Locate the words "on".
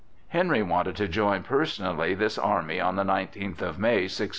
2.81-2.95